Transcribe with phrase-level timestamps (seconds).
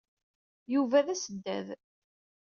[0.73, 1.67] Yuba d asdad.